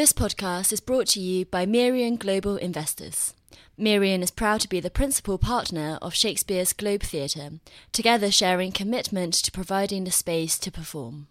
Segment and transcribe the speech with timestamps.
[0.00, 3.34] This podcast is brought to you by Merian Global Investors.
[3.76, 7.50] Merian is proud to be the principal partner of Shakespeare's Globe Theatre,
[7.92, 11.26] together sharing commitment to providing the space to perform.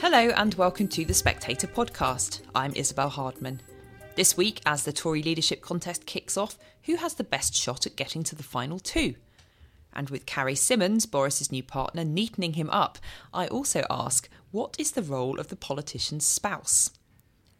[0.00, 2.40] Hello and welcome to the Spectator podcast.
[2.54, 3.60] I'm Isabel Hardman.
[4.16, 7.96] This week, as the Tory leadership contest kicks off, who has the best shot at
[7.96, 9.16] getting to the final two?
[9.92, 12.98] And with Carrie Symonds, Boris's new partner, neatening him up,
[13.34, 16.90] I also ask, what is the role of the politician's spouse?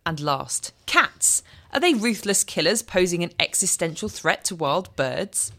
[0.06, 1.42] And last, cats.
[1.72, 5.52] Are they ruthless killers posing an existential threat to wild birds?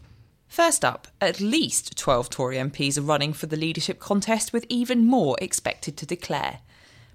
[0.48, 5.06] First up, at least 12 Tory MPs are running for the leadership contest, with even
[5.06, 6.58] more expected to declare.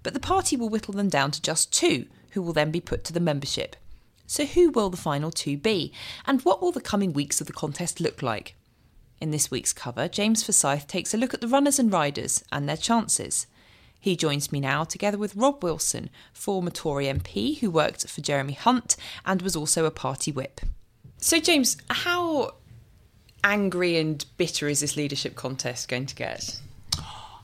[0.02, 3.04] But the party will whittle them down to just two, who will then be put
[3.04, 3.76] to the membership.
[4.26, 5.94] So, who will the final two be?
[6.26, 8.56] And what will the coming weeks of the contest look like?
[9.20, 12.70] In this week's cover, James Forsyth takes a look at the runners and riders and
[12.70, 13.48] their chances.
[14.00, 18.54] He joins me now together with Rob Wilson, former Tory MP who worked for Jeremy
[18.54, 20.62] Hunt and was also a party whip.
[21.18, 22.56] So, James, how
[23.44, 26.60] angry and bitter is this leadership contest going to get?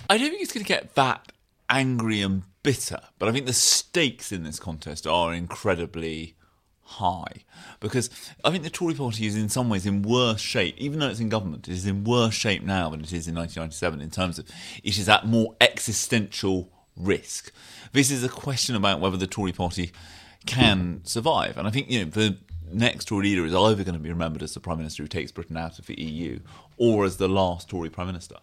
[0.09, 1.31] I don't think it's going to get that
[1.70, 6.36] angry and bitter, but I think the stakes in this contest are incredibly
[6.84, 7.44] high
[7.80, 8.09] because
[8.44, 11.20] I think the Tory party is in some ways in worse shape, even though it's
[11.20, 14.39] in government, it is in worse shape now than it is in 1997 in terms
[14.39, 14.48] of
[14.84, 17.52] it is at more existential risk.
[17.92, 19.92] This is a question about whether the Tory party
[20.45, 22.38] can survive, and I think you know the
[22.72, 25.31] next Tory leader is either going to be remembered as the Prime Minister who takes
[25.31, 26.39] Britain out of the EU
[26.78, 28.38] or as the last Tory Prime Minister.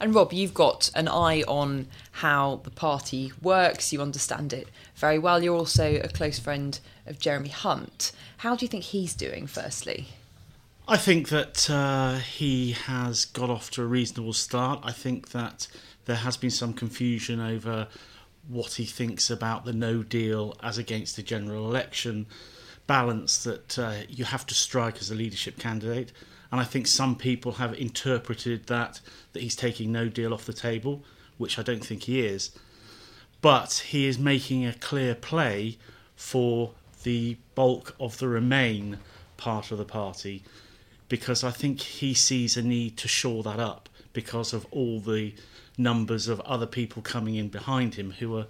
[0.00, 5.18] And Rob, you've got an eye on how the party works, you understand it very
[5.18, 5.42] well.
[5.42, 8.12] You're also a close friend of Jeremy Hunt.
[8.38, 10.08] How do you think he's doing, firstly?
[10.86, 14.80] I think that uh, he has got off to a reasonable start.
[14.82, 15.68] I think that
[16.06, 17.88] there has been some confusion over
[18.48, 22.26] what he thinks about the no deal as against the general election
[22.86, 26.12] balance that uh, you have to strike as a leadership candidate.
[26.50, 29.00] And I think some people have interpreted that
[29.32, 31.02] that he's taking no deal off the table,
[31.38, 32.50] which I don't think he is.
[33.40, 35.78] But he is making a clear play
[36.14, 36.72] for
[37.02, 38.98] the bulk of the Remain
[39.36, 40.44] part of the party
[41.08, 45.34] because I think he sees a need to shore that up because of all the
[45.76, 48.46] numbers of other people coming in behind him who are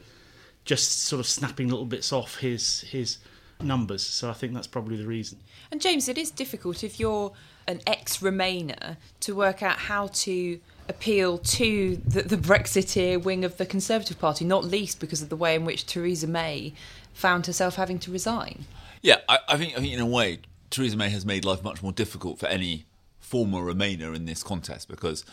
[0.65, 3.19] just sort of snapping little bits off his his
[3.64, 4.02] numbers.
[4.02, 5.38] So I think that's probably the reason.
[5.70, 7.32] And James, it is difficult if you're
[7.66, 13.56] an ex Remainer to work out how to appeal to the, the Brexiteer wing of
[13.56, 16.74] the Conservative Party, not least because of the way in which Theresa May
[17.12, 18.64] found herself having to resign.
[19.00, 20.40] Yeah, I, I think I think in a way
[20.70, 22.86] Theresa May has made life much more difficult for any
[23.20, 25.24] former Remainer in this contest because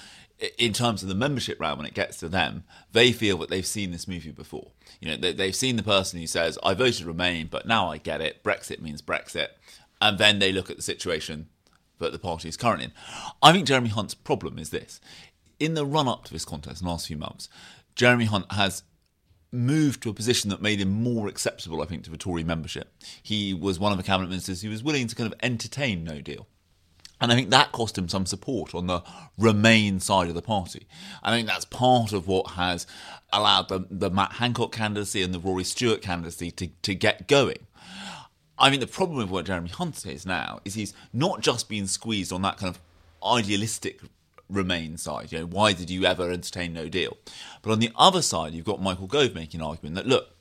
[0.58, 3.66] in terms of the membership round when it gets to them, they feel that they've
[3.66, 4.72] seen this movie before.
[5.02, 7.98] You know, they, have seen the person who says, "I voted Remain, but now I
[7.98, 8.44] get it.
[8.44, 9.50] Brexit means Brexit,"
[10.02, 11.50] and then they look at the situation
[12.00, 12.94] that the party is currently in.
[13.42, 15.02] I think Jeremy Hunt's problem is this:
[15.60, 17.50] in the run-up to this contest, in the last few months,
[17.96, 18.84] Jeremy Hunt has
[19.52, 22.94] moved to a position that made him more acceptable, I think, to the Tory membership.
[23.22, 26.22] He was one of the cabinet ministers who was willing to kind of entertain No
[26.22, 26.48] Deal.
[27.22, 29.04] And I think that cost him some support on the
[29.38, 30.88] Remain side of the party.
[31.22, 32.88] I think that's part of what has
[33.32, 37.68] allowed the, the Matt Hancock candidacy and the Rory Stewart candidacy to, to get going.
[38.58, 41.88] I mean, the problem with what Jeremy Hunt is now is he's not just being
[41.88, 42.82] squeezed on that kind of
[43.26, 44.02] idealistic
[44.50, 45.32] Remain side.
[45.32, 47.18] You know, why did you ever entertain No Deal?
[47.62, 50.36] But on the other side, you've got Michael Gove making an argument that look,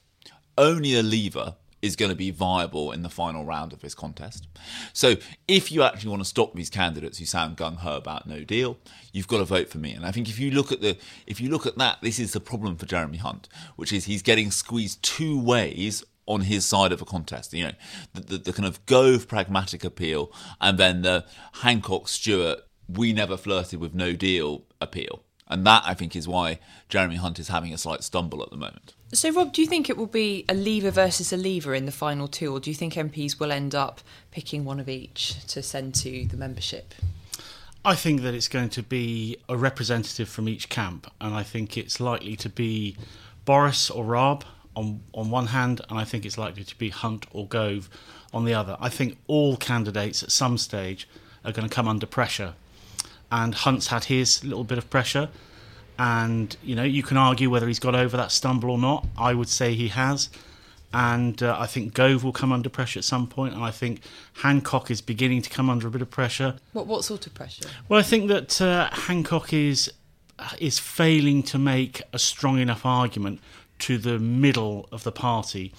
[0.57, 4.47] only a leaver is going to be viable in the final round of this contest.
[4.93, 5.15] So
[5.47, 8.79] if you actually want to stop these candidates who sound gung ho about no deal,
[9.13, 9.93] you've got to vote for me.
[9.93, 10.97] And I think if you look at the
[11.27, 14.23] if you look at that, this is the problem for Jeremy Hunt, which is he's
[14.23, 17.55] getting squeezed two ways on his side of a contest.
[17.55, 17.73] You know,
[18.15, 21.25] the, the, the kind of Gove pragmatic appeal and then the
[21.63, 25.23] Hancock Stewart we never flirted with no deal appeal.
[25.47, 28.57] And that, I think, is why Jeremy Hunt is having a slight stumble at the
[28.57, 28.95] moment.
[29.13, 31.93] So, Rob, do you think it will be a leaver versus a leaver in the
[31.93, 34.01] final two, or do you think MPs will end up
[34.31, 36.95] picking one of each to send to the membership?
[37.85, 41.79] I think that it's going to be a representative from each camp, and I think
[41.79, 42.97] it's likely to be
[43.47, 44.45] Boris or Raab
[44.77, 47.89] on on one hand, and I think it's likely to be Hunt or Gove
[48.35, 48.77] on the other.
[48.79, 51.09] I think all candidates at some stage
[51.45, 52.55] are going to come under pressure
[53.31, 55.29] and Hunt's had his little bit of pressure.
[55.99, 59.07] And you know, you can argue whether he's got over that stumble or not.
[59.17, 60.31] I would say he has,
[60.93, 64.01] and uh, I think Gove will come under pressure at some point, and I think
[64.35, 66.57] Hancock is beginning to come under a bit of pressure.
[66.73, 67.65] What what sort of pressure?
[67.89, 69.93] Well, I think that uh, Hancock is
[70.59, 73.41] is failing to make a strong enough argument
[73.81, 75.73] to the middle of the party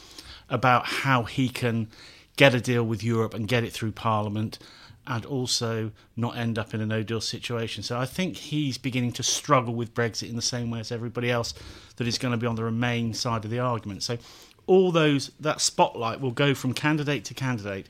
[0.50, 1.88] about how he can
[2.36, 4.58] get a deal with Europe and get it through Parliament
[5.10, 7.82] and also not end up in a no deal situation.
[7.82, 11.32] So I think he's beginning to struggle with Brexit in the same way as everybody
[11.32, 11.56] else
[11.98, 14.04] that is going to be on the Remain side of the argument.
[14.04, 14.20] So
[14.68, 17.90] all those that spotlight will go from candidate to candidate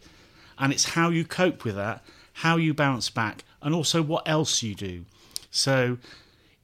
[0.57, 4.63] and it's how you cope with that, how you bounce back and also what else
[4.63, 5.03] you do.
[5.51, 5.97] So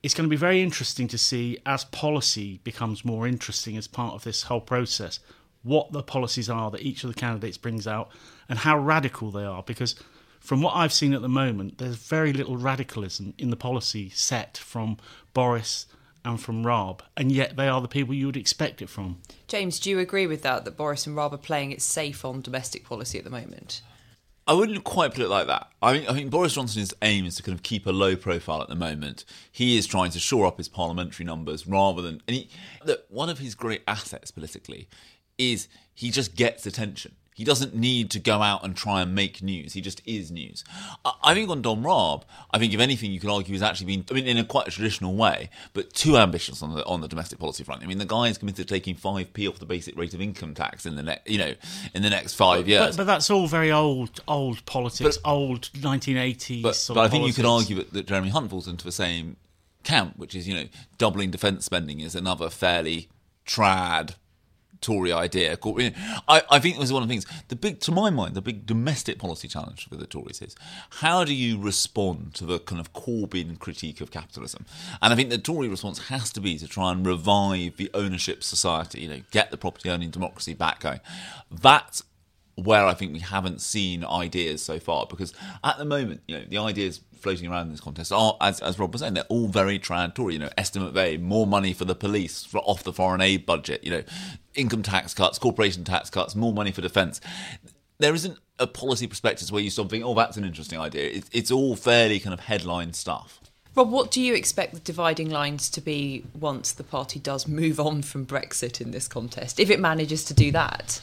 [0.04, 4.13] it's going to be very interesting to see as policy becomes more interesting as part
[4.13, 5.19] of this whole process
[5.63, 8.10] what the policies are that each of the candidates brings out
[8.48, 9.96] and how radical they are because
[10.46, 14.58] from what I've seen at the moment, there's very little radicalism in the policy set
[14.58, 14.98] from
[15.34, 15.88] Boris
[16.24, 19.18] and from Raab, and yet they are the people you would expect it from.
[19.48, 22.42] James, do you agree with that, that Boris and Raab are playing it safe on
[22.42, 23.82] domestic policy at the moment?
[24.48, 25.72] I wouldn't quite put it like that.
[25.82, 28.62] I mean, I think Boris Johnson's aim is to kind of keep a low profile
[28.62, 29.26] at the moment.
[29.52, 32.22] He is trying to shore up his parliamentary numbers rather than.
[32.28, 32.50] And he,
[32.84, 34.88] look, one of his great assets politically
[35.40, 37.16] is he just gets attention.
[37.36, 39.74] He doesn't need to go out and try and make news.
[39.74, 40.64] He just is news.
[41.22, 44.06] I, think on Dom Raab, I think if anything, you could argue he's actually been,
[44.10, 47.10] I mean, in a quite a traditional way, but too ambitious on the on the
[47.10, 47.84] domestic policy front.
[47.84, 50.22] I mean, the guy is committed to taking five p off the basic rate of
[50.22, 51.54] income tax in the next, you know,
[51.94, 52.96] in the next five years.
[52.96, 56.64] But, but that's all very old, old politics, but, old nineteen eighties.
[56.64, 57.38] But, but I think politics.
[57.38, 59.36] you could argue that, that Jeremy Hunt falls into the same
[59.84, 60.68] camp, which is you know
[60.98, 63.10] doubling defence spending is another fairly
[63.46, 64.16] trad
[64.86, 65.58] Tory idea.
[66.28, 67.26] I, I think it was one of the things.
[67.48, 70.56] The big, to my mind, the big domestic policy challenge for the Tories is
[71.02, 74.64] how do you respond to the kind of Corbyn critique of capitalism?
[75.02, 78.44] And I think the Tory response has to be to try and revive the ownership
[78.44, 79.02] society.
[79.02, 81.00] You know, get the property owning democracy back going.
[81.50, 82.04] That's
[82.56, 86.46] where I think we haven't seen ideas so far because at the moment, you know,
[86.48, 89.48] the ideas floating around in this contest are, as, as Rob was saying, they're all
[89.48, 90.34] very trad Tory.
[90.34, 93.84] You know, Esther McVey, more money for the police for, off the foreign aid budget.
[93.84, 94.04] You know,
[94.54, 97.19] income tax cuts, corporation tax cuts, more money for defence.
[97.98, 101.10] There isn't a policy perspective where you start thinking, oh, that's an interesting idea.
[101.10, 103.42] It, it's all fairly kind of headline stuff.
[103.75, 107.78] Rob, what do you expect the dividing lines to be once the party does move
[107.78, 111.01] on from Brexit in this contest, if it manages to do that?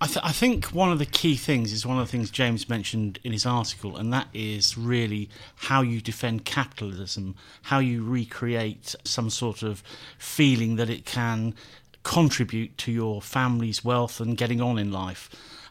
[0.00, 2.68] I, th- I, think one of the key things is one of the things James
[2.68, 8.94] mentioned in his article, and that is really how you defend capitalism, how you recreate
[9.04, 9.82] some sort of
[10.18, 11.54] feeling that it can
[12.02, 15.30] contribute to your family's wealth and getting on in life.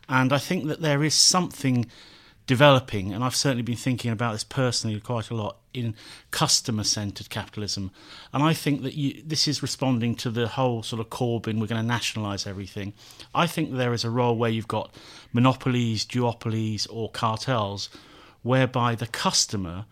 [0.10, 1.86] And I think that there is something
[2.46, 5.96] developing, and I've certainly been thinking about this personally quite a lot in
[6.32, 7.92] customer centered capitalism.
[8.34, 11.68] And I think that you, this is responding to the whole sort of Corbyn, we're
[11.68, 12.94] going to nationalise everything.
[13.34, 14.94] I think there is a role where you've got
[15.32, 17.90] monopolies, duopolies, or cartels,
[18.42, 19.86] whereby the customer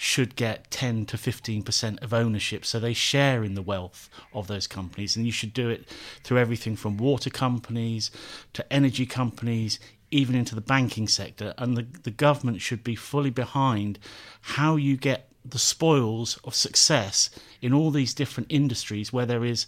[0.00, 4.68] should get 10 to 15% of ownership so they share in the wealth of those
[4.68, 5.88] companies and you should do it
[6.22, 8.12] through everything from water companies
[8.52, 13.30] to energy companies even into the banking sector and the, the government should be fully
[13.30, 13.98] behind
[14.40, 17.30] how you get the spoils of success
[17.62, 19.66] in all these different industries where there is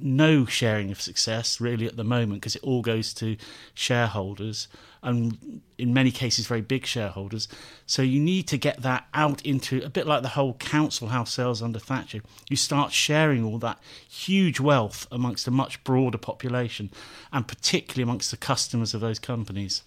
[0.00, 3.36] no sharing of success really at the moment because it all goes to
[3.74, 4.68] shareholders
[5.02, 7.46] and in many cases very big shareholders.
[7.86, 11.32] So you need to get that out into a bit like the whole council house
[11.32, 12.22] sales under Thatcher.
[12.48, 16.90] You start sharing all that huge wealth amongst a much broader population
[17.32, 19.82] and particularly amongst the customers of those companies.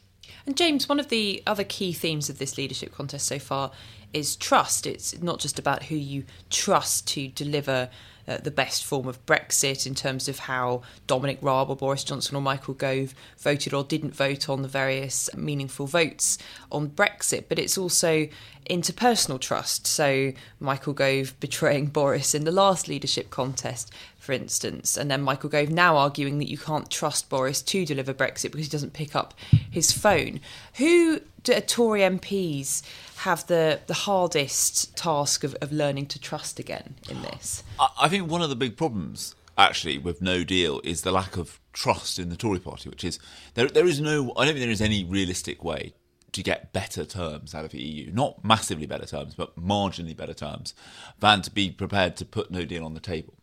[0.45, 3.71] And James, one of the other key themes of this leadership contest so far
[4.13, 4.87] is trust.
[4.87, 7.89] It's not just about who you trust to deliver
[8.27, 12.35] uh, the best form of Brexit in terms of how Dominic Raab or Boris Johnson
[12.35, 16.37] or Michael Gove voted or didn't vote on the various meaningful votes
[16.71, 18.27] on Brexit, but it's also
[18.69, 19.87] interpersonal trust.
[19.87, 25.49] So Michael Gove betraying Boris in the last leadership contest, for instance, and then Michael
[25.49, 29.15] Gove now arguing that you can't trust Boris to deliver Brexit because he doesn't pick
[29.15, 29.33] up
[29.71, 30.41] his phone.
[30.75, 32.83] Who do Tory MPs
[33.17, 37.63] have the, the hardest task of, of learning to trust again in this?
[37.99, 41.59] I think one of the big problems actually with no deal is the lack of
[41.73, 43.19] trust in the Tory party, which is
[43.55, 45.93] there there is no I don't think there is any realistic way
[46.33, 48.11] to get better terms out of the EU.
[48.11, 50.75] Not massively better terms, but marginally better terms,
[51.19, 53.33] than to be prepared to put no deal on the table.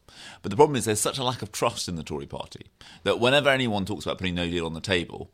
[0.43, 2.67] But the problem is there's such a lack of trust in the Tory party
[3.03, 5.33] that whenever anyone talks about putting no deal on the table,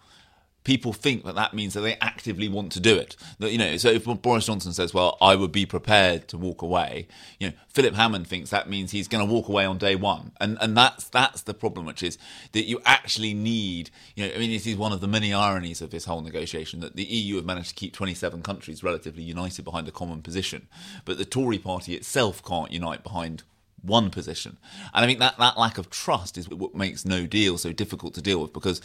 [0.65, 3.17] people think that that means that they actively want to do it.
[3.39, 6.63] That you know, so if Boris Johnson says, "Well, I would be prepared to walk
[6.63, 9.95] away," you know, Philip Hammond thinks that means he's going to walk away on day
[9.95, 12.19] one, and and that's that's the problem, which is
[12.53, 13.91] that you actually need.
[14.15, 16.81] You know, I mean, this is one of the many ironies of this whole negotiation
[16.81, 20.69] that the EU have managed to keep 27 countries relatively united behind a common position,
[21.05, 23.43] but the Tory party itself can't unite behind
[23.83, 24.59] one position.
[24.95, 28.15] And I think that, that lack of trust is what makes no deal so difficult
[28.15, 28.81] to deal with because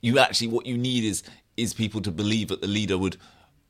[0.00, 1.22] you actually, what you need is,
[1.56, 3.16] is people to believe that the leader would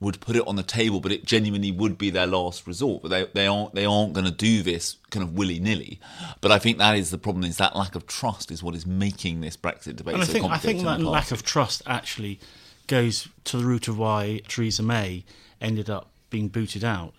[0.01, 3.03] would put it on the table, but it genuinely would be their last resort.
[3.03, 5.99] But they, they aren't they aren't going to do this kind of willy nilly.
[6.41, 8.87] But I think that is the problem: is that lack of trust is what is
[8.87, 10.15] making this Brexit debate.
[10.15, 12.39] And I so think I complicated think that lack of trust actually
[12.87, 15.25] goes to the root of why Theresa May
[15.61, 17.15] ended up being booted out.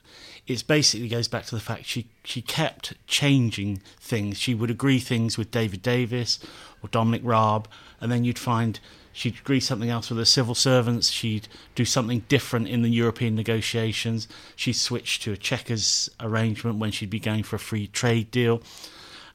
[0.47, 4.37] It basically goes back to the fact she she kept changing things.
[4.39, 6.39] She would agree things with David Davis
[6.81, 7.67] or Dominic Raab,
[7.99, 8.79] and then you'd find
[9.11, 11.09] she'd agree something else with the civil servants.
[11.09, 14.27] She'd do something different in the European negotiations.
[14.55, 18.61] She switched to a Chequers arrangement when she'd be going for a free trade deal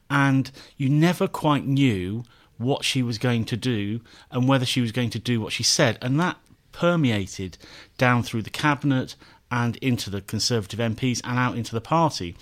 [0.09, 2.23] and you never quite knew
[2.57, 5.63] what she was going to do and whether she was going to do what she
[5.63, 5.97] said.
[6.01, 6.37] And that
[6.71, 7.57] permeated
[7.97, 9.15] down through the cabinet
[9.51, 12.35] and into the Conservative MPs and out into the party.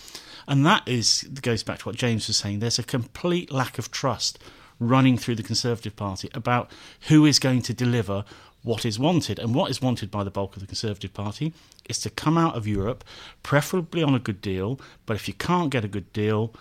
[0.48, 2.60] And that is goes back to what James was saying.
[2.60, 4.40] There's a complete lack of trust
[4.80, 6.72] running through the Conservative Party about
[7.08, 8.26] who is going to deliver
[8.64, 9.40] what is wanted.
[9.40, 11.54] And what is wanted by the bulk of the Conservative Party
[11.86, 13.04] is to come out of Europe,
[13.44, 14.80] preferably on a good deal.
[15.06, 16.54] But if you can't get a good deal,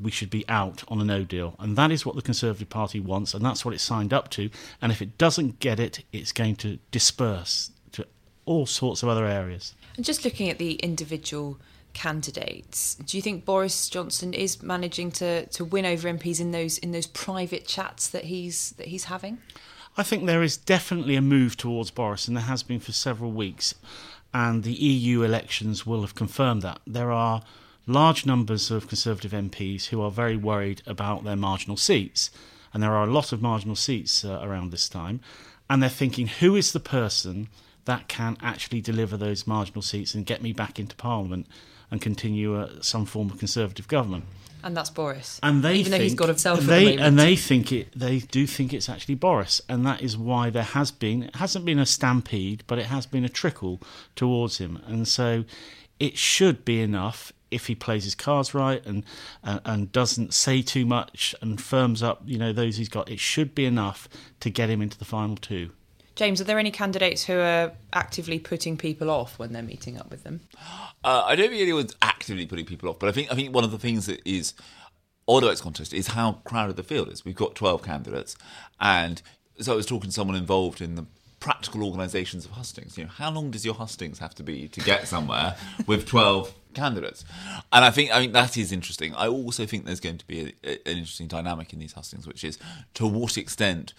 [0.00, 1.56] we should be out on a no deal.
[1.58, 4.50] And that is what the Conservative Party wants, and that's what it signed up to.
[4.80, 7.70] And if it doesn't get it, it's going to disperse
[8.48, 9.74] all sorts of other areas.
[9.96, 11.58] And just looking at the individual
[11.92, 16.78] candidates, do you think Boris Johnson is managing to, to win over MPs in those
[16.78, 19.38] in those private chats that he's that he's having?
[19.96, 23.32] I think there is definitely a move towards Boris, and there has been for several
[23.32, 23.74] weeks.
[24.32, 26.80] And the EU elections will have confirmed that.
[26.86, 27.42] There are
[27.86, 32.30] large numbers of Conservative MPs who are very worried about their marginal seats.
[32.72, 35.20] And there are a lot of marginal seats uh, around this time.
[35.68, 37.48] And they're thinking, who is the person
[37.88, 41.46] that can actually deliver those marginal seats and get me back into Parliament
[41.90, 44.24] and continue uh, some form of Conservative government?
[44.62, 45.40] And that's Boris.
[45.42, 47.72] and they even think, though he's got himself and at the they and they think
[47.72, 49.62] it they do think it's actually Boris.
[49.68, 53.06] And that is why there has been it hasn't been a stampede but it has
[53.06, 53.80] been a trickle
[54.14, 54.80] towards him.
[54.86, 55.44] And so
[55.98, 59.04] it should be enough if he plays his cards right and
[59.42, 63.08] uh, and doesn't say too much and firms up you know those he's got.
[63.08, 64.08] It should be enough
[64.40, 65.70] to get him into the final two
[66.18, 70.10] James, are there any candidates who are actively putting people off when they're meeting up
[70.10, 70.40] with them?
[71.04, 73.62] Uh, I don't think anyone's actively putting people off, but I think I think one
[73.62, 74.52] of the things that is
[75.28, 77.24] odd about this contest is how crowded the field is.
[77.24, 78.36] We've got twelve candidates,
[78.80, 79.22] and
[79.60, 81.06] so I was talking to someone involved in the
[81.38, 82.98] practical organisations of hustings.
[82.98, 85.54] You know, how long does your hustings have to be to get somewhere
[85.86, 87.24] with twelve candidates?
[87.72, 89.14] And I think I think that is interesting.
[89.14, 92.26] I also think there's going to be a, a, an interesting dynamic in these hustings,
[92.26, 92.58] which is
[92.94, 93.94] to what extent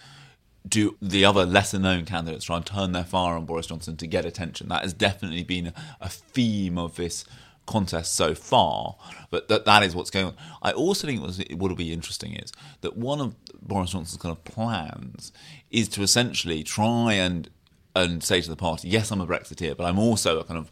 [0.68, 4.06] do the other lesser known candidates try and turn their fire on Boris Johnson to
[4.06, 4.68] get attention?
[4.68, 7.24] That has definitely been a, theme of this
[7.66, 8.96] contest so far,
[9.30, 10.34] but that that is what's going on.
[10.62, 14.32] I also think what's, what will be interesting is that one of Boris Johnson's kind
[14.32, 15.32] of plans
[15.70, 17.48] is to essentially try and
[17.94, 20.70] and say to the party, yes, I'm a Brexiteer, but I'm also a kind of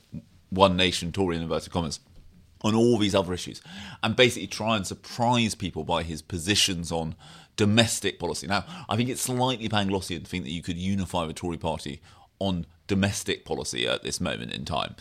[0.51, 2.01] one nation Tory in inverted commas
[2.63, 3.63] on all these other issues
[4.03, 7.15] and basically try and surprise people by his positions on
[7.59, 8.47] domestic policy.
[8.47, 12.01] Now, I think it's slightly Panglossian to think that you could unify the Tory party
[12.39, 14.97] on domestic policy at this moment in time.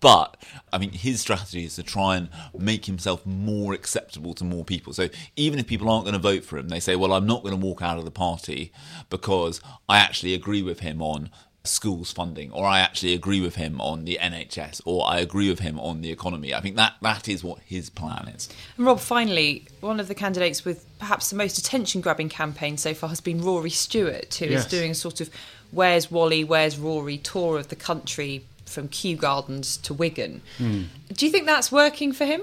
[0.00, 0.36] But
[0.70, 4.92] I mean, his strategy is to try and make himself more acceptable to more people.
[4.92, 7.42] So even if people aren't going to vote for him, they say, well, I'm not
[7.42, 8.70] going to walk out of the party
[9.08, 11.30] because I actually agree with him on
[11.64, 15.60] schools funding, or I actually agree with him on the NHS, or I agree with
[15.60, 16.54] him on the economy.
[16.54, 18.48] I think that that is what his plan is.
[18.76, 22.92] And Rob, finally, one of the candidates with perhaps the most attention grabbing campaign so
[22.92, 24.66] far has been Rory Stewart, who is Yes.
[24.68, 25.30] doing a sort of
[25.70, 30.42] Where's Wally, Where's Rory tour of the country from Kew Gardens to Wigan.
[30.58, 30.82] Hmm.
[31.12, 32.42] Do you think that's working for him?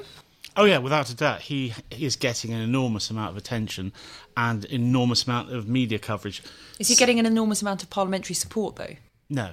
[0.57, 3.93] Oh yeah, without a doubt, he is getting an enormous amount of attention
[4.35, 6.43] and enormous amount of media coverage.
[6.77, 8.95] Is he getting an enormous amount of parliamentary support, though?
[9.31, 9.51] No,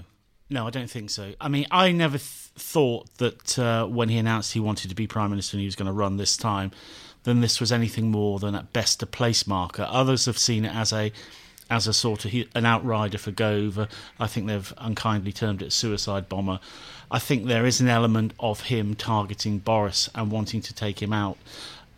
[0.51, 1.35] no, I don't think so.
[1.41, 5.07] I mean, I never th- thought that uh, when he announced he wanted to be
[5.07, 6.73] prime minister and he was going to run this time,
[7.23, 9.87] then this was anything more than at best a place marker.
[9.89, 11.13] Others have seen it as a
[11.71, 13.89] as a sort of an outrider for Gove.
[14.19, 16.59] I think they've unkindly termed it suicide bomber.
[17.11, 21.13] I think there is an element of him targeting Boris and wanting to take him
[21.13, 21.37] out.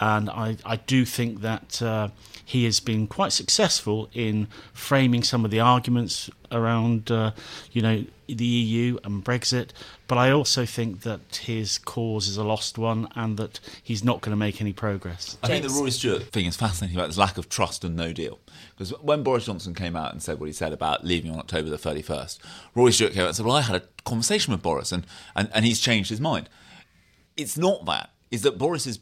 [0.00, 2.08] And I, I do think that uh,
[2.50, 7.30] he has been quite successful in framing some of the arguments around, uh,
[7.70, 9.68] you know, the EU and Brexit.
[10.08, 14.20] But I also think that his cause is a lost one and that he's not
[14.20, 15.38] going to make any progress.
[15.44, 15.78] I think the James.
[15.78, 18.40] Rory Stewart thing is fascinating about this lack of trust and no deal.
[18.72, 21.70] Because when Boris Johnson came out and said what he said about leaving on October
[21.70, 22.40] the 31st,
[22.74, 25.48] Rory Stewart came out and said, Well, I had a conversation with Boris and, and,
[25.54, 26.48] and he's changed his mind.
[27.36, 28.10] It's not that.
[28.32, 28.98] Is that Boris is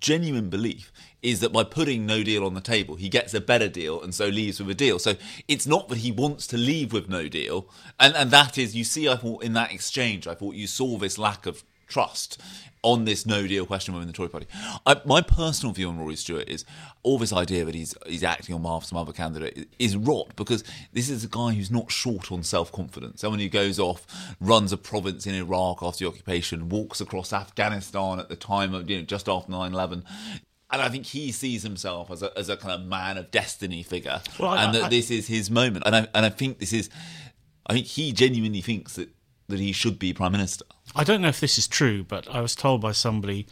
[0.00, 0.92] genuine belief
[1.22, 4.14] is that by putting no deal on the table, he gets a better deal and
[4.14, 4.98] so leaves with a deal.
[4.98, 5.14] So
[5.48, 7.68] it's not that he wants to leave with no deal.
[7.98, 10.96] And, and that is, you see, I thought in that exchange, I thought you saw
[10.96, 12.40] this lack of trust
[12.82, 14.46] on this no deal question within the Tory party.
[14.86, 16.64] I, my personal view on Rory Stewart is
[17.02, 20.36] all this idea that he's he's acting on behalf of some other candidate is rot
[20.36, 23.20] because this is a guy who's not short on self confidence.
[23.20, 24.06] Someone who goes off,
[24.40, 28.88] runs a province in Iraq after the occupation, walks across Afghanistan at the time of
[28.88, 30.04] you know just after 9-11
[30.70, 33.82] and I think he sees himself as a, as a kind of man of destiny
[33.82, 35.84] figure, well, I, and that I, this is his moment.
[35.86, 36.90] And I and I think this is,
[37.66, 39.08] I think he genuinely thinks that
[39.48, 40.64] that he should be prime minister.
[40.94, 43.46] I don't know if this is true, but I was told by somebody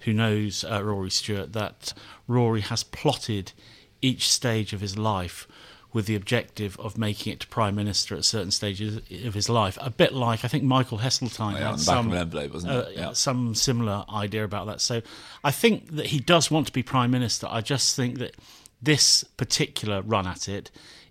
[0.00, 1.92] who knows uh, Rory Stewart that
[2.26, 3.52] Rory has plotted
[4.00, 5.48] each stage of his life
[5.92, 9.78] with the objective of making it to prime minister at certain stages of his life.
[9.80, 13.12] A bit like I think Michael Heseltine oh, yeah, had some, envelope, uh, yeah.
[13.14, 14.80] some similar idea about that.
[14.82, 15.00] So
[15.42, 17.48] I think that he does want to be prime minister.
[17.50, 18.36] I just think that
[18.82, 20.70] this particular run at it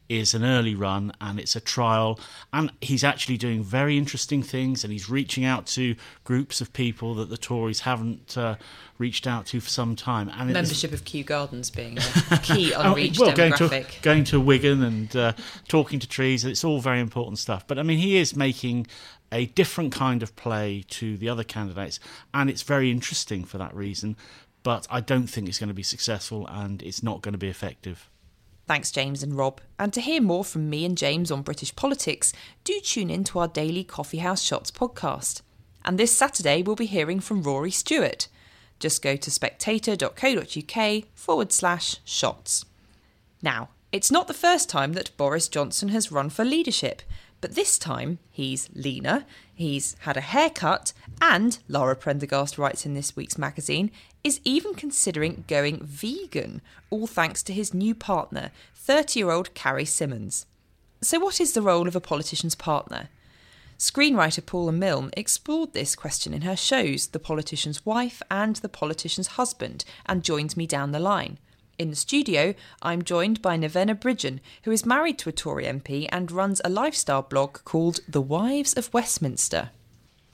[0.10, 2.20] is an early run and it's a trial.
[2.54, 7.16] And he's actually doing very interesting things and he's reaching out to groups of people
[7.16, 8.56] that the Tories haven't uh,
[8.98, 10.30] reached out to for some time.
[10.30, 11.98] And membership of Kew Gardens being
[12.32, 13.88] a key unreached well, going demographic.
[13.90, 15.34] to, going to Wigan and uh,
[15.68, 17.68] talking to trees it's all very important stuff.
[17.68, 18.88] But I mean he is making
[19.32, 22.00] a different kind of play to the other candidates
[22.34, 24.16] and it's very interesting for that reason.
[24.64, 27.48] But I don't think it's going to be successful and it's not going to be
[27.48, 28.10] effective
[28.68, 29.62] Thanks, James and Rob.
[29.80, 32.34] And to hear more from me and James on British politics,
[32.66, 35.42] do tune in to our daily Coffee House Shots podcast.
[35.86, 38.28] And this Saturday, we'll be hearing from Rory Stewart.
[38.78, 42.66] Just go to spectator.co.uk forward slash shots.
[43.42, 47.02] Now, it's not the first time that Boris Johnson has run for leadership,
[47.42, 53.16] but this time he's leaner, he's had a haircut, and, Lara Prendergast writes in this
[53.16, 53.92] week's magazine,
[54.24, 59.86] is even considering going vegan, all thanks to his new partner, 30 year old Carrie
[59.86, 60.46] Symonds.
[61.02, 63.10] So, what is the role of a politician's partner?
[63.78, 69.28] Screenwriter Paula Milne explored this question in her shows The Politician's Wife and The Politician's
[69.28, 71.38] Husband and joins me down the line.
[71.80, 76.10] In the studio, I'm joined by Nevena Bridgen, who is married to a Tory MP
[76.12, 79.70] and runs a lifestyle blog called The Wives of Westminster.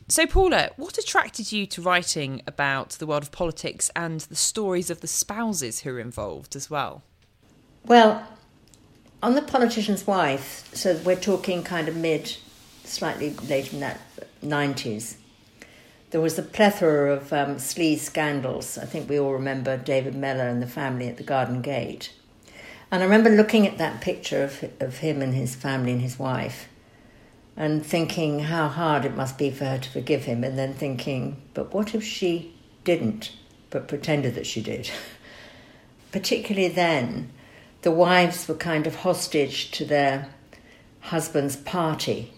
[0.08, 4.90] So, Paula, what attracted you to writing about the world of politics and the stories
[4.90, 7.04] of the spouses who are involved as well?
[7.86, 8.26] Well,
[9.22, 12.38] on the politician's wife, so we're talking kind of mid,
[12.86, 14.00] slightly later in that
[14.42, 15.16] 90s,
[16.14, 18.78] there was a plethora of um, sleaze scandals.
[18.78, 22.14] I think we all remember David Mellor and the family at the Garden Gate.
[22.92, 26.20] And I remember looking at that picture of, of him and his family and his
[26.20, 26.70] wife
[27.58, 31.42] and thinking how hard it must be for her to forgive him, and then thinking,
[31.56, 33.32] but what if she didn't,
[33.72, 34.92] but pretended that she did?
[36.12, 37.32] Particularly then,
[37.82, 40.30] the wives were kind of hostage to their
[41.00, 42.32] husband's party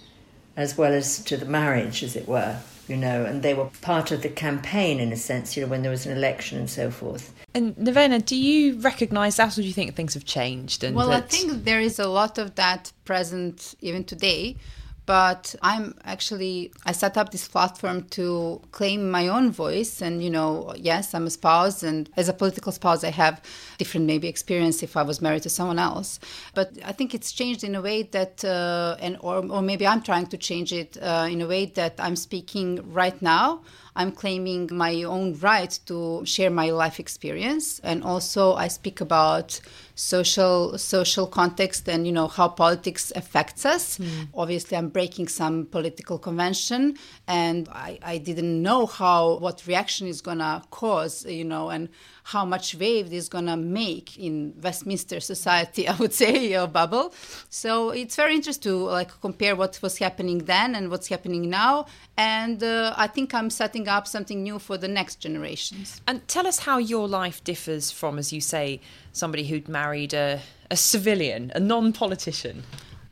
[0.55, 4.12] as well as to the marriage, as it were, you know, and they were part
[4.12, 6.91] of the campaign in a sense, you know, when there was an election and so
[6.91, 7.34] forth.
[7.54, 10.84] And Nevena, do you recognise that, or do you think things have changed?
[10.84, 11.24] And well, that...
[11.24, 14.58] I think there is a lot of that present even today
[15.06, 20.30] but i'm actually i set up this platform to claim my own voice and you
[20.30, 23.41] know yes i'm a spouse and as a political spouse i have
[23.78, 26.20] different maybe experience if i was married to someone else.
[26.54, 30.02] But i think it's changed in a way that uh, and or, or maybe i'm
[30.02, 33.62] trying to change it uh, in a way that i'm speaking right now.
[33.98, 39.62] I'm claiming my own right to share my life experience, and also I speak about
[39.95, 43.97] social social context and you know how politics affects us.
[43.97, 44.27] Mm.
[44.34, 50.21] Obviously, I'm breaking some political convention, and I, I didn't know how what reaction is
[50.21, 51.89] gonna cause, you know, and
[52.25, 56.65] how much wave this is going to make in Westminster society, I would say, a
[56.65, 57.13] bubble.
[57.49, 61.85] So it's very interesting to like compare what was happening then and what's happening now.
[62.17, 66.01] And uh, I think I'm setting up something new for the next generations.
[66.07, 70.41] And tell us how your life differs from, as you say, somebody who'd married a,
[70.71, 72.63] a civilian, a non politician.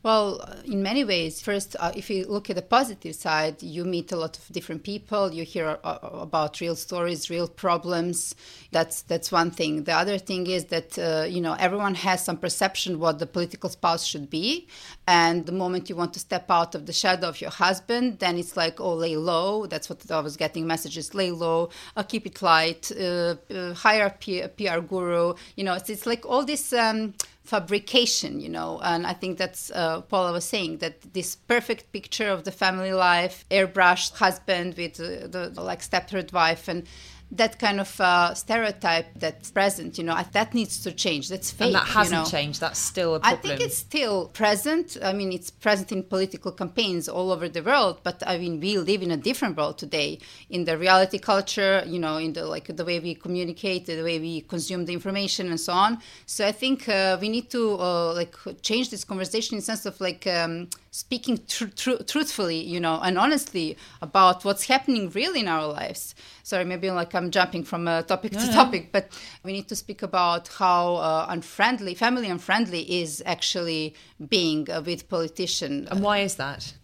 [0.04, 4.12] Well, in many ways, first, uh, if you look at the positive side, you meet
[4.12, 5.32] a lot of different people.
[5.32, 8.34] You hear uh, about real stories, real problems.
[8.70, 9.84] That's that's one thing.
[9.84, 13.70] The other thing is that uh, you know everyone has some perception what the political
[13.70, 14.68] spouse should be,
[15.08, 18.36] and the moment you want to step out of the shadow of your husband, then
[18.36, 19.64] it's like oh lay low.
[19.64, 24.14] That's what I was getting messages: lay low, uh, keep it light, uh, uh, hire
[24.14, 25.32] a PR guru.
[25.56, 26.74] You know, it's, it's like all this.
[26.74, 27.14] Um,
[27.44, 28.80] fabrication, you know.
[28.82, 32.92] And I think that's uh, Paula was saying that this perfect picture of the family
[32.92, 36.86] life, airbrushed husband with uh, the, the like step third wife, and
[37.30, 41.28] that kind of uh, stereotype that's present, you know, that needs to change.
[41.28, 41.66] That's fake.
[41.66, 42.30] And that hasn't you know?
[42.30, 42.60] changed.
[42.60, 43.38] That's still a problem.
[43.38, 44.96] I think it's still present.
[45.02, 48.00] I mean, it's present in political campaigns all over the world.
[48.02, 50.18] But I mean, we live in a different world today.
[50.50, 54.18] In the reality culture, you know, in the like the way we communicate, the way
[54.18, 55.98] we consume the information, and so on.
[56.26, 59.86] So I think uh, we need to uh, like change this conversation in the sense
[59.86, 60.26] of like.
[60.26, 65.66] Um, speaking tr- tr- truthfully, you know, and honestly about what's happening really in our
[65.66, 66.14] lives.
[66.44, 69.08] Sorry, maybe like I'm jumping from a topic to topic, but
[69.42, 73.96] we need to speak about how uh, unfriendly, family unfriendly is actually
[74.28, 75.88] being uh, with politician.
[75.90, 76.74] And why is that?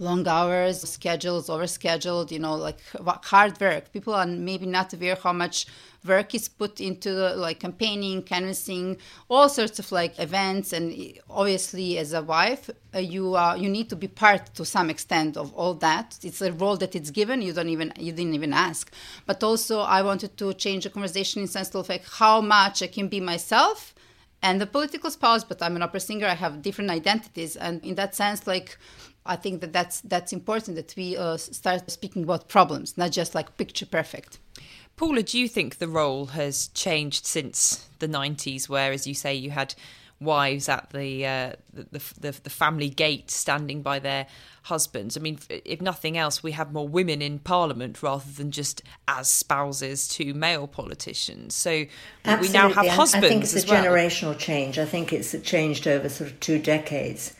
[0.00, 2.78] long hours, schedules, overscheduled, you know, like
[3.24, 3.92] hard work.
[3.92, 5.66] People are maybe not aware how much
[6.04, 8.96] work is put into like campaigning, canvassing,
[9.28, 10.72] all sorts of like events.
[10.72, 14.90] And obviously, as a wife, uh, you uh, you need to be part to some
[14.90, 16.18] extent of all that.
[16.22, 17.42] It's a role that it's given.
[17.42, 18.92] You don't even you didn't even ask.
[19.26, 22.86] But also, I wanted to change the conversation in sense of like how much I
[22.86, 23.94] can be myself
[24.42, 27.94] and the political spouse but i'm an opera singer i have different identities and in
[27.94, 28.78] that sense like
[29.26, 33.34] I think that that's that's important that we uh, start speaking about problems, not just
[33.34, 34.38] like picture perfect.
[35.00, 39.34] Paula, do you think the role has changed since the '90s, where, as you say,
[39.34, 39.74] you had
[40.20, 44.26] wives at the, uh, the, the, the family gate standing by their
[44.64, 45.16] husbands.
[45.16, 49.30] I mean, if nothing else, we have more women in Parliament rather than just as
[49.30, 51.54] spouses to male politicians.
[51.54, 51.86] So
[52.26, 52.48] Absolutely.
[52.48, 53.24] we now have husbands.
[53.24, 53.82] I think it's a well.
[53.82, 54.78] generational change.
[54.78, 57.34] I think it's changed over sort of two decades.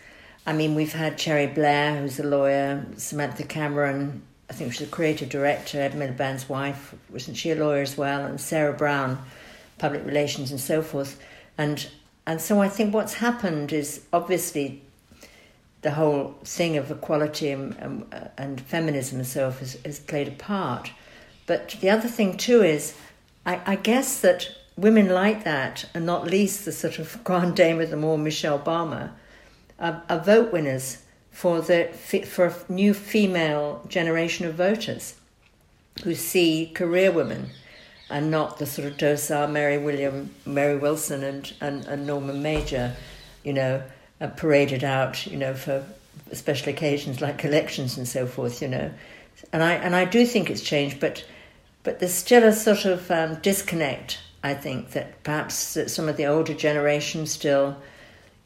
[0.46, 4.90] I mean, we've had Cherie Blair, who's a lawyer, Samantha Cameron, I think she's a
[4.90, 9.24] creative director, Ed Miliband's wife, wasn't she a lawyer as well, and Sarah Brown,
[9.78, 11.22] public relations and so forth.
[11.56, 11.88] And
[12.26, 14.82] and so I think what's happened is obviously
[15.82, 17.74] the whole thing of equality and,
[18.36, 20.90] and, uh, feminism and so forth has, has, played a part.
[21.46, 22.94] But the other thing too is,
[23.46, 27.80] I, I guess that women like that, and not least the sort of grand dame
[27.80, 29.12] of them all, Michelle Obama,
[29.78, 30.98] are, are vote winners
[31.40, 31.88] for the
[32.26, 35.14] for a new female generation of voters
[36.04, 37.48] who see career women
[38.10, 42.94] and not the sort of docile Mary William, Mary Wilson, and, and, and Norma Major,
[43.42, 43.82] you know,
[44.20, 45.82] uh, paraded out, you know, for
[46.34, 48.90] special occasions like elections and so forth, you know.
[49.50, 51.24] And I and I do think it's changed, but
[51.84, 54.18] but there's still a sort of um, disconnect.
[54.44, 57.78] I think that perhaps that some of the older generation still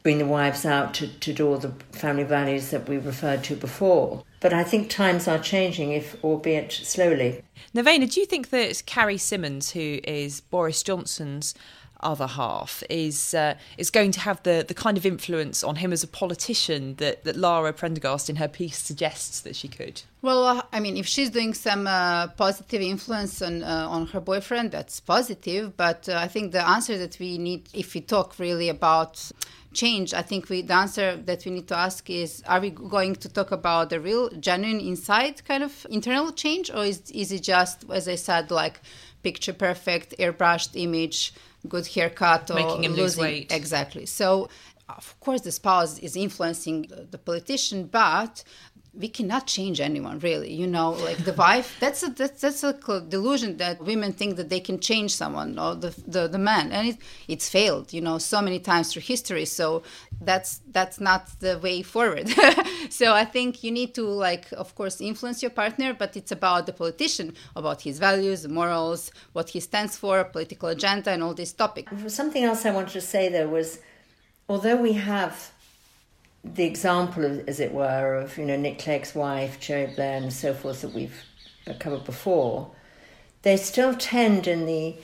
[0.05, 3.55] bring the wives out to, to do all the family values that we referred to
[3.55, 4.23] before.
[4.39, 7.41] But I think times are changing, if albeit slowly.
[7.73, 11.55] Nevena, do you think that Carrie Symonds, who is Boris Johnson's
[12.01, 15.91] other half, is uh, is going to have the, the kind of influence on him
[15.91, 20.03] as a politician that, that Lara Prendergast in her piece suggests that she could?
[20.21, 24.19] Well, uh, I mean, if she's doing some uh, positive influence on uh, on her
[24.19, 25.75] boyfriend, that's positive.
[25.75, 29.31] But uh, I think the answer that we need, if we talk really about
[29.75, 33.15] change, I think we, the answer that we need to ask is: Are we going
[33.23, 37.43] to talk about the real, genuine inside kind of internal change, or is is it
[37.43, 38.81] just, as I said, like
[39.21, 41.33] picture perfect, airbrushed image,
[41.67, 43.03] good haircut, or making him losing.
[43.03, 43.51] lose weight?
[43.51, 44.05] Exactly.
[44.05, 44.49] So
[44.87, 46.77] of course the spouse is influencing
[47.09, 48.43] the politician but
[48.97, 52.73] we cannot change anyone really you know like the wife that's a that's, that's a
[53.07, 56.87] delusion that women think that they can change someone or the the, the man and
[56.89, 59.83] it, it's failed you know so many times through history so
[60.21, 62.29] that's that's not the way forward.
[62.89, 66.65] So i think you need to like of course influence your partner but it's about
[66.65, 71.53] the politician about his values morals what he stands for political agenda and all these
[71.53, 73.79] topics something else i wanted to say though was
[74.47, 75.51] although we have
[76.53, 80.53] the example, as it were, of you know Nick Clegg's wife, Cherie Blair, and so
[80.53, 81.23] forth that we've
[81.79, 82.71] covered before,
[83.41, 84.95] they still tend in the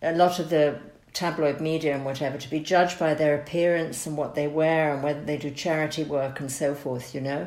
[0.00, 0.78] a lot of the
[1.12, 5.02] tabloid media and whatever to be judged by their appearance and what they wear and
[5.02, 7.14] whether they do charity work and so forth.
[7.14, 7.46] You know,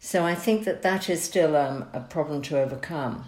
[0.00, 3.26] so I think that that is still um, a problem to overcome.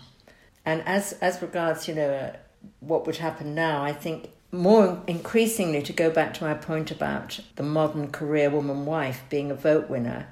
[0.64, 2.36] And as as regards you know uh,
[2.80, 7.40] what would happen now, I think more increasingly, to go back to my point about
[7.56, 10.28] the modern career woman wife being a vote winner,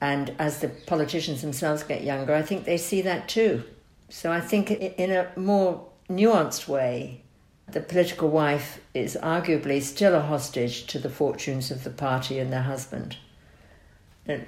[0.00, 3.64] and as the politicians themselves get younger, I think they see that too.
[4.08, 7.22] So I think in a more nuanced way,
[7.68, 12.52] the political wife is arguably still a hostage to the fortunes of the party and
[12.52, 13.16] their husband.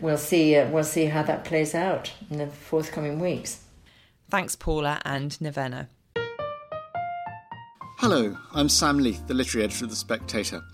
[0.00, 0.56] we'll see.
[0.56, 3.60] Uh, we'll see how that plays out in the forthcoming weeks.
[4.28, 5.88] Thanks, Paula and Nevena.
[8.02, 10.64] Hello, I'm Sam Leith, the literary editor of The Spectator.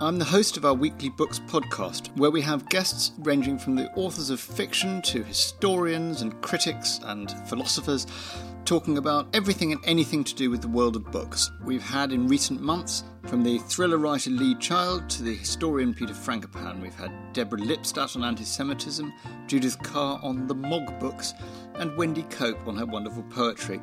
[0.00, 3.90] I'm the host of our weekly books podcast, where we have guests ranging from the
[3.92, 8.06] authors of fiction to historians and critics and philosophers
[8.68, 11.50] talking about everything and anything to do with the world of books.
[11.64, 16.12] We've had in recent months, from the thriller writer Lee Child to the historian Peter
[16.12, 19.10] Frankopan, we've had Deborah Lipstadt on anti Semitism,
[19.46, 21.32] Judith Kerr on the Mog books,
[21.76, 23.80] and Wendy Cope on her wonderful poetry.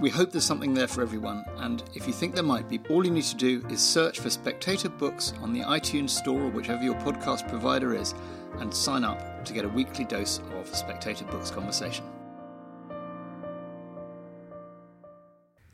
[0.00, 3.04] We hope there's something there for everyone, and if you think there might be, all
[3.04, 6.82] you need to do is search for Spectator Books on the iTunes Store or whichever
[6.82, 8.16] your podcast provider is,
[8.58, 12.04] and sign up to get a weekly dose of Spectator Books conversation.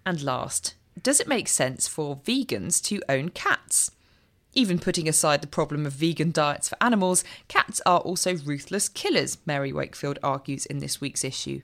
[0.05, 3.91] And last, does it make sense for vegans to own cats?
[4.53, 9.39] Even putting aside the problem of vegan diets for animals, cats are also ruthless killers,
[9.47, 11.63] Mary Wakefield argues in this week's issue.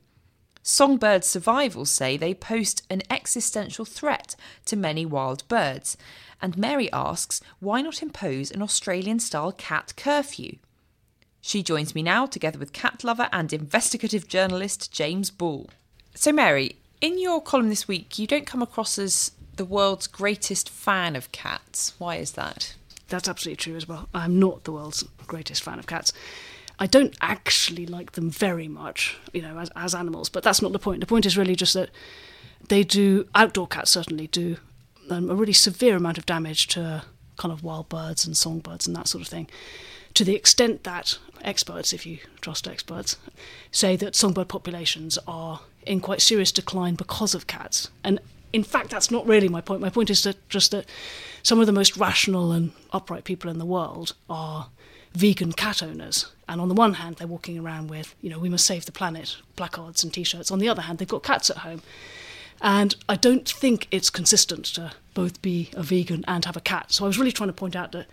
[0.63, 5.97] Songbird Survival say they pose an existential threat to many wild birds,
[6.43, 10.57] and Mary asks why not impose an Australian style cat curfew?
[11.41, 15.71] She joins me now, together with cat lover and investigative journalist James Ball.
[16.15, 20.69] So, Mary, in your column this week, you don't come across as the world's greatest
[20.69, 21.95] fan of cats.
[21.99, 22.75] Why is that?
[23.09, 24.09] That's absolutely true as well.
[24.13, 26.13] I'm not the world's greatest fan of cats.
[26.79, 30.73] I don't actually like them very much, you know, as, as animals, but that's not
[30.73, 31.01] the point.
[31.01, 31.91] The point is really just that
[32.69, 34.57] they do, outdoor cats certainly do
[35.09, 37.05] um, a really severe amount of damage to
[37.37, 39.49] kind of wild birds and songbirds and that sort of thing,
[40.15, 43.17] to the extent that experts, if you trust experts,
[43.71, 47.91] say that songbird populations are in quite serious decline because of cats.
[48.05, 48.21] And
[48.53, 49.81] in fact, that's not really my point.
[49.81, 50.87] My point is that just that
[51.43, 54.69] some of the most rational and upright people in the world are
[55.13, 56.33] vegan cat owners.
[56.49, 58.93] And on the one hand, they're walking around with, you know, we must save the
[58.93, 60.51] planet placards and t shirts.
[60.51, 61.83] On the other hand, they've got cats at home.
[62.63, 66.93] And I don't think it's consistent to both be a vegan and have a cat.
[66.93, 68.07] So I was really trying to point out that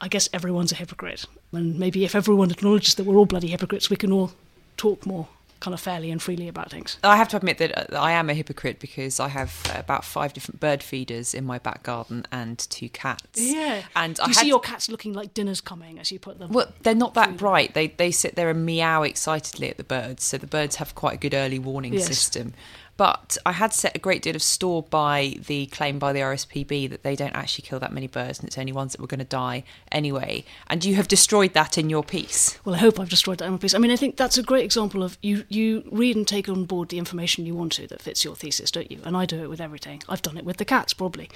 [0.00, 1.24] I guess everyone's a hypocrite.
[1.52, 4.32] And maybe if everyone acknowledges that we're all bloody hypocrites, we can all
[4.76, 5.28] talk more
[5.64, 6.98] kind of fairly and freely about things.
[7.02, 10.04] I have to admit that uh, I am a hypocrite because I have uh, about
[10.04, 13.40] five different bird feeders in my back garden and two cats.
[13.40, 13.82] Yeah.
[13.96, 16.52] And I you see your cats looking like dinner's coming as you put them?
[16.52, 17.72] Well, they're not that bright.
[17.72, 21.14] They they sit there and meow excitedly at the birds, so the birds have quite
[21.14, 22.06] a good early warning Yes.
[22.06, 22.52] system.
[22.96, 26.88] But I had set a great deal of store by the claim by the RSPB
[26.90, 29.18] that they don't actually kill that many birds and it's only ones that were going
[29.18, 30.44] to die anyway.
[30.68, 32.58] And you have destroyed that in your piece.
[32.64, 33.74] Well, I hope I've destroyed that in my piece.
[33.74, 36.64] I mean, I think that's a great example of you, you read and take on
[36.64, 39.00] board the information you want to that fits your thesis, don't you?
[39.04, 40.02] And I do it with everything.
[40.08, 41.28] I've done it with the cats, probably.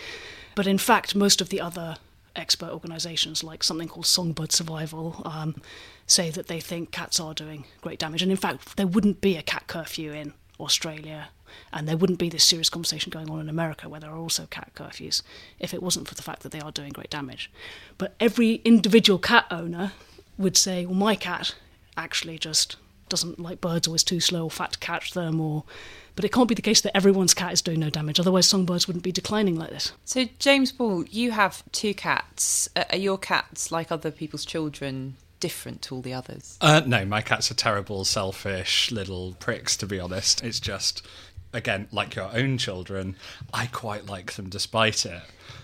[0.54, 1.96] But in fact, most of the other
[2.36, 5.60] expert organisations, like something called Songbird Survival, um,
[6.06, 8.22] say that they think cats are doing great damage.
[8.22, 11.28] And in fact, there wouldn't be a cat curfew in Australia,
[11.72, 14.46] and there wouldn't be this serious conversation going on in America where there are also
[14.46, 15.22] cat curfews
[15.58, 17.50] if it wasn't for the fact that they are doing great damage.
[17.96, 19.92] But every individual cat owner
[20.36, 21.54] would say, well, my cat
[21.96, 22.76] actually just
[23.08, 25.64] doesn't like birds or is too slow or fat to catch them or
[26.14, 28.86] but it can't be the case that everyone's cat is doing no damage otherwise songbirds
[28.86, 32.68] wouldn't be declining like this So, James Ball, you have two cats.
[32.76, 36.58] Uh, are your cats, like other people's children, different to all the others?
[36.60, 40.42] Uh, no, my cats are terrible, selfish little pricks, to be honest.
[40.42, 41.06] It's just,
[41.52, 43.16] again, like your own children,
[43.52, 45.22] I quite like them despite it.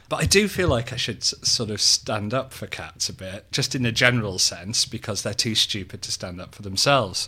[0.09, 3.51] But I do feel like I should sort of stand up for cats a bit,
[3.51, 7.27] just in a general sense, because they're too stupid to stand up for themselves.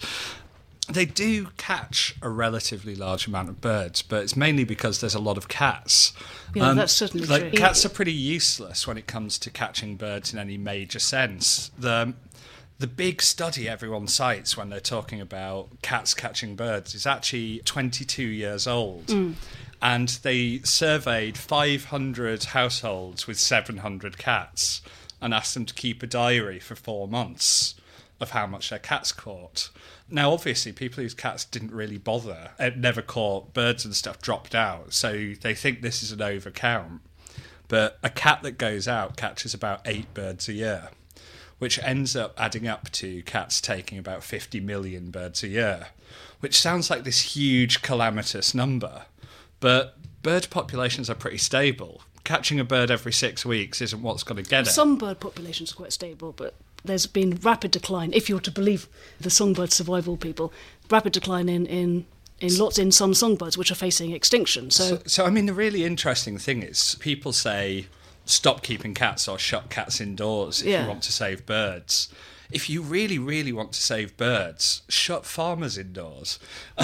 [0.88, 5.20] They do catch a relatively large amount of birds, but it's mainly because there's a
[5.20, 6.12] lot of cats.
[6.54, 7.50] Yeah, that's certainly like, true.
[7.52, 11.72] Cats are pretty useless when it comes to catching birds in any major sense.
[11.76, 12.14] The
[12.78, 18.22] the big study everyone cites when they're talking about cats catching birds is actually 22
[18.22, 19.06] years old.
[19.06, 19.34] Mm.
[19.80, 24.82] And they surveyed 500 households with 700 cats
[25.20, 27.74] and asked them to keep a diary for four months
[28.20, 29.70] of how much their cats caught.
[30.10, 34.54] Now, obviously, people whose cats didn't really bother, it never caught birds and stuff, dropped
[34.54, 34.92] out.
[34.92, 37.00] So they think this is an overcount.
[37.68, 40.90] But a cat that goes out catches about eight birds a year,
[41.58, 45.88] which ends up adding up to cats taking about 50 million birds a year,
[46.40, 49.06] which sounds like this huge calamitous number.
[49.60, 52.02] But bird populations are pretty stable.
[52.24, 54.70] Catching a bird every six weeks isn't what's going to get it.
[54.70, 58.88] some bird populations are quite stable but there's been rapid decline if you're to believe
[59.20, 60.52] the songbird survival people
[60.90, 62.04] rapid decline in in
[62.40, 65.54] in lots in some songbirds which are facing extinction so So, so, I mean, the
[65.54, 67.86] really interesting thing is people say
[68.26, 70.82] stop keeping cats or shut cats indoors if Yeah.
[70.82, 72.08] you want to save birds.
[72.48, 76.38] If you really, really want to save birds, shut farmers indoors.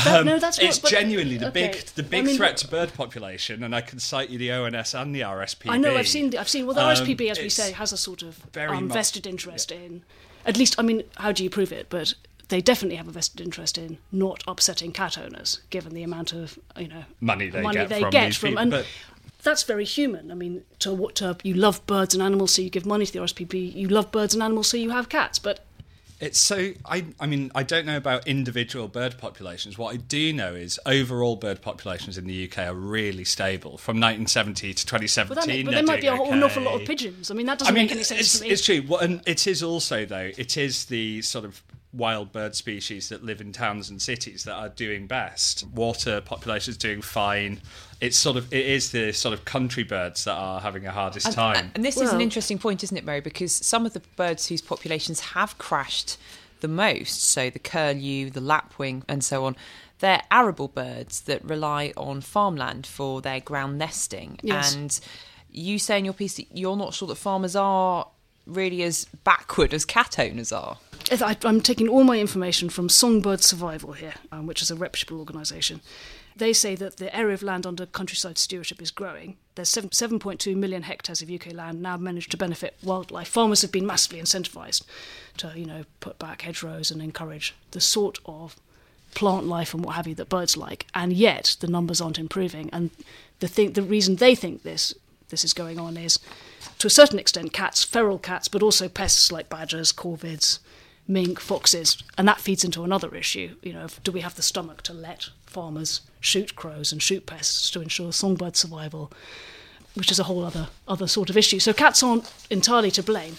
[0.09, 1.69] Um, no, that's it's genuinely the okay.
[1.71, 4.51] big, the I big mean, threat to bird population, and I can cite you the
[4.51, 5.71] ONS and the RSPB.
[5.71, 7.93] I know I've seen the- I've seen well the Um, RSPB as we say has
[7.93, 10.03] a sort of um, vested interest in
[10.45, 12.15] at least I mean how do you prove it but
[12.49, 16.59] they definitely have a vested interest in not upsetting cat owners, given the amount of
[16.77, 18.87] you know Money they money get they from get these from and but-
[19.43, 20.31] that's very human.
[20.31, 23.13] I mean, to what to you love birds and animals, so you give money to
[23.13, 23.75] the RSPB.
[23.75, 25.39] You love birds and animals, so you have cats.
[25.39, 25.65] But
[26.21, 29.77] It's so I I mean I don't know about individual bird populations.
[29.77, 33.97] What I do know is overall bird populations in the UK are really stable from
[33.97, 35.35] 1970 to but, 2017.
[35.35, 37.31] that, but there might be a whole, an awful lot of pigeons.
[37.31, 38.51] I mean, that doesn't mean, make any sense it's, to me.
[38.51, 38.85] it's true.
[38.89, 43.23] Well, and it is also though it is the sort of wild bird species that
[43.23, 45.67] live in towns and cities that are doing best.
[45.69, 47.61] Water populations doing fine.
[48.01, 51.27] It's sort of it is the sort of country birds that are having a hardest
[51.27, 51.71] And, time.
[51.75, 53.21] and this is an interesting point, isn't it, Mary?
[53.21, 56.17] Because some of the birds whose populations have crashed
[56.61, 59.57] the most, so the curlew, the lapwing, and so on,
[59.99, 64.39] they're arable birds that rely on farmland for their ground nesting.
[64.43, 64.75] Yes.
[64.75, 65.01] And
[65.51, 68.09] you say in your piece that you're not sure that farmers are
[68.47, 70.79] really as backward as cat owners are.
[71.11, 75.81] I'm taking all my information from Songbird Survival here, um, which is a reputable organisation.
[76.37, 79.37] They say that the area of land under countryside stewardship is growing.
[79.55, 83.29] There's 7, 7.2 million hectares of UK land now managed to benefit wildlife.
[83.29, 84.85] Farmers have been massively incentivised
[85.39, 88.57] to, you know, put back hedgerows and encourage the sort of
[89.15, 90.87] plant life and what have you that birds like.
[90.95, 92.71] And yet the numbers aren't improving.
[92.73, 92.91] And
[93.41, 94.95] the thing, the reason they think this
[95.29, 96.19] this is going on is,
[96.79, 100.59] to a certain extent, cats, feral cats, but also pests like badgers, corvids,
[101.07, 103.57] mink, foxes, and that feeds into another issue.
[103.63, 107.71] You know, do we have the stomach to let farmers shoot crows and shoot pests
[107.71, 109.13] to ensure songbird survival,
[109.95, 111.59] which is a whole other other sort of issue.
[111.59, 113.37] So cats aren't entirely to blame,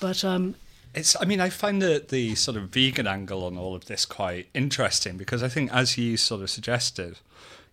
[0.00, 0.54] but um,
[0.94, 1.16] It's.
[1.20, 4.48] I mean, I find the the sort of vegan angle on all of this quite
[4.54, 7.18] interesting because I think, as you sort of suggested,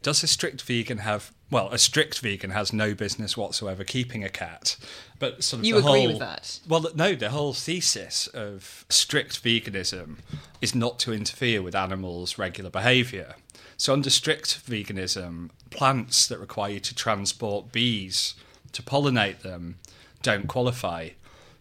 [0.01, 1.31] does a strict vegan have?
[1.51, 4.77] Well, a strict vegan has no business whatsoever keeping a cat,
[5.19, 6.60] but sort of You agree whole, with that?
[6.67, 10.17] Well, no, the whole thesis of strict veganism
[10.60, 13.36] is not to interfere with animals' regular behaviour.
[13.77, 18.34] So, under strict veganism, plants that require you to transport bees
[18.71, 19.77] to pollinate them
[20.21, 21.10] don't qualify.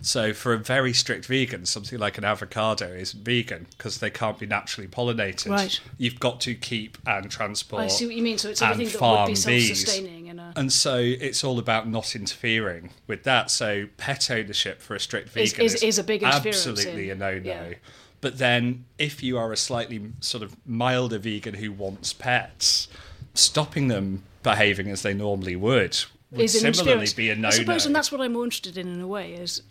[0.05, 4.39] So, for a very strict vegan, something like an avocado isn't vegan because they can't
[4.39, 5.49] be naturally pollinated.
[5.49, 5.81] Right.
[5.97, 7.83] You've got to keep and transport.
[7.83, 8.37] I see what you mean.
[8.37, 11.43] So it's and everything that would farm be self-sustaining in a uh, And so it's
[11.43, 13.51] all about not interfering with that.
[13.51, 17.33] So pet ownership for a strict Is- vegan is- is a big absolutely in- a
[17.33, 17.49] no-no.
[17.49, 17.75] yeah.
[18.21, 22.89] But then if you are a slightly sort of milder vegan who wants pets,
[23.35, 25.97] stopping them behaving as they normally would
[26.31, 27.49] would is similarly be a no-no.
[27.49, 29.63] I suppose, and that's what I'm more interested in in a way is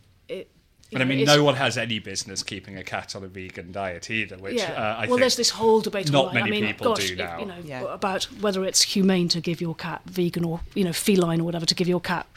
[0.93, 0.99] it.
[0.99, 3.71] you but I mean, no one has any business keeping a cat on a vegan
[3.71, 4.71] diet either, which yeah.
[4.71, 6.43] uh, I well, think there's this whole debate not online.
[6.45, 7.39] many I mean, people gosh, do it- now.
[7.39, 7.93] You know, Yeah.
[7.93, 11.65] about whether it's humane to give your cat vegan or you know feline or whatever
[11.65, 12.27] to give your cat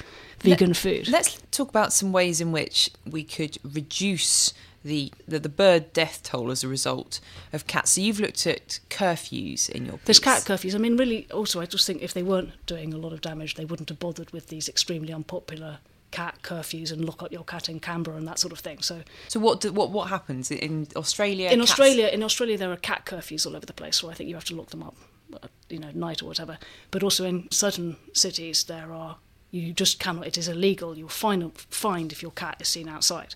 [0.41, 1.09] vegan food.
[1.09, 4.53] Let's talk about some ways in which we could reduce
[4.85, 7.21] the, the, the bird death toll as a result
[7.53, 7.93] of cats.
[7.93, 10.05] So you've looked at curfews in your piece.
[10.05, 10.75] There's cat curfews.
[10.75, 13.57] I mean, really, also, I just think if they weren't doing a lot of damage,
[13.57, 15.79] they wouldn't have bothered with these extremely unpopular
[16.11, 18.81] cat curfews and lock up your cat in Canberra and that sort of thing.
[18.83, 21.51] So So what do, what what happens in Australia?
[21.51, 24.15] in cats- Australia, in Australia, there are cat curfews all over the place, so I
[24.15, 24.97] think you have to lock them up,
[25.43, 26.59] uh, you know, night or whatever.
[26.91, 29.17] But also in certain cities, there are
[29.51, 30.27] you just cannot.
[30.27, 30.97] It is illegal.
[30.99, 33.35] You'll fine, fined if your cat is seen outside.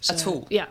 [0.00, 0.46] So, At all?
[0.50, 0.66] Yeah.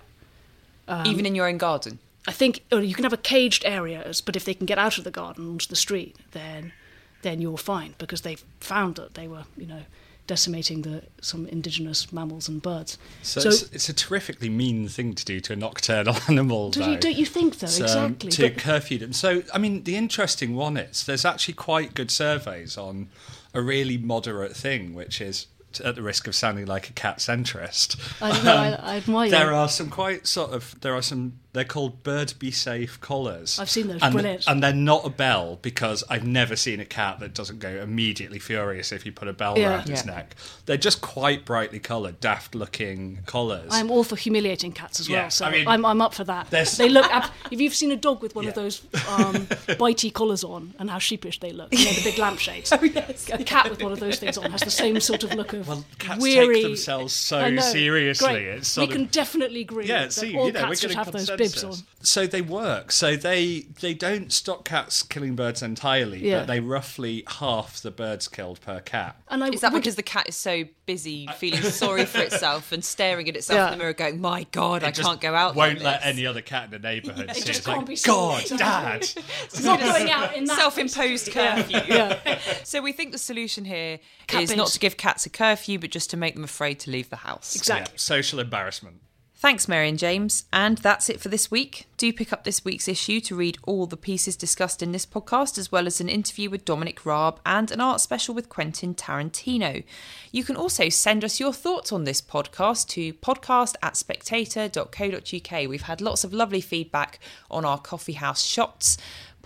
[1.06, 2.00] even in your own garden.
[2.28, 4.98] I think or you can have a caged area, but if they can get out
[4.98, 6.74] of the garden onto the street, then
[7.22, 9.84] then you're fine because they've found that they were, you know,
[10.28, 12.98] decimating the some indigenous mammals and birds.
[13.24, 16.72] So, it's, it's a terrifically mean thing to do to a nocturnal animal.
[16.72, 17.68] Do you, don't you think though?
[17.68, 18.30] So, um, exactly.
[18.32, 19.14] to But- curfew them.
[19.14, 23.10] So, I mean, the interesting one is there's actually quite good surveys on
[23.54, 25.48] a really moderate thing, which is
[25.84, 27.98] at the risk of sounding like a cat centrist.
[28.22, 31.40] I know, I, I um, admire There are some quite sort of there are some
[31.58, 33.60] they're called bird be safe collars.
[33.60, 34.46] I've seen those, and, brilliant.
[34.48, 38.40] And they're not a bell because I've never seen a cat that doesn't go immediately
[38.40, 39.70] furious if you put a bell Yeah.
[39.78, 40.14] around its Yeah.
[40.14, 40.36] neck.
[40.66, 43.70] They're just quite brightly coloured, daft looking collars.
[43.72, 46.24] I'm all for humiliating cats as Yeah, well, so I mean, I'm, I'm up for
[46.26, 46.50] that.
[46.52, 47.06] They look.
[47.12, 50.90] Ab- if you've seen a dog with one of those um, bitey collars on and
[50.90, 52.72] how sheepish they look, you know, the big lampshades.
[52.78, 53.28] Oh, yes.
[53.34, 55.68] A cat with one of those things on has the same sort of look of
[55.68, 56.56] Well, cats weary.
[56.56, 57.62] take themselves so I know.
[57.62, 58.28] seriously.
[58.28, 58.46] Great.
[58.48, 59.88] It's we sort can of, definitely agree.
[59.88, 61.38] yeah, that see, all you know, we're cats should have those consensus.
[61.54, 61.74] Bibs on.
[62.04, 62.92] So they work.
[62.92, 66.40] So they they don't stop cats killing birds entirely, Yeah.
[66.40, 69.16] but they roughly half the birds killed per cat.
[69.30, 72.84] And I Is that because the cat is so busy feeling sorry for itself and
[72.86, 73.66] staring at itself Yeah.
[73.68, 76.00] in the mirror, going, "My God, I It just can't go out." Won't like let
[76.02, 77.42] this." any other cat in the neighbourhood see.
[77.42, 78.14] just It's can't like, be seen.
[78.14, 79.02] God, Dad.
[79.44, 80.58] It's not going out in that.
[80.58, 81.80] Self-imposed curfew.
[81.88, 82.40] Yeah.
[82.64, 84.00] So we think the solution here
[84.32, 86.92] is Cat not to give cats a curfew, but just to make them afraid to
[86.92, 87.56] leave the house.
[87.56, 87.94] Exactly.
[87.94, 89.02] Yeah, social embarrassment.
[89.40, 90.46] Thanks, Mary and James.
[90.52, 91.86] And that's it for this week.
[91.98, 95.60] Do pick up this week's issue to read all the pieces discussed in this podcast,
[95.60, 99.84] as well as an interview with Dominic Raab and an art special with Quentin Tarantino.
[100.32, 105.70] You can also send us your thoughts on this podcast to podcast at spectator.co.uk.
[105.70, 107.20] We've had lots of lovely feedback
[107.52, 108.98] on our coffee house shots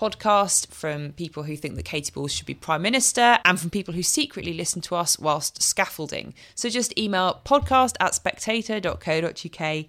[0.01, 3.93] podcast from people who think that Katy Balls should be Prime Minister and from people
[3.93, 6.33] who secretly listen to us whilst scaffolding.
[6.55, 9.85] So just email podcast at spectator.co.uk.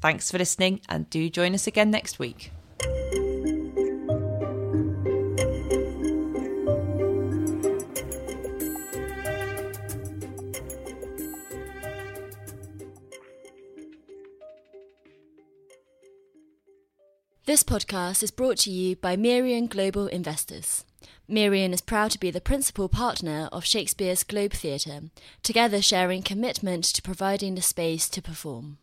[0.00, 2.52] Thanks for listening and do join us again next week.
[17.48, 20.84] This podcast is brought to you by Merian Global Investors.
[21.26, 25.04] Merian is proud to be the principal partner of Shakespeare's Globe Theatre,
[25.42, 28.76] together sharing commitment to providing the space to perform.